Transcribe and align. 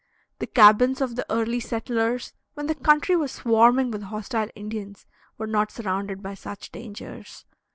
The 0.39 0.47
cabins 0.47 0.99
of 0.99 1.15
the 1.15 1.31
early 1.31 1.59
settlers, 1.59 2.33
when 2.55 2.65
the 2.65 2.73
country 2.73 3.15
was 3.15 3.31
swarming 3.33 3.91
with 3.91 4.01
hostile 4.01 4.49
Indians, 4.55 5.05
were 5.37 5.45
not 5.45 5.69
surrounded 5.71 6.23
by 6.23 6.33
such 6.33 6.71
dangers. 6.71 7.45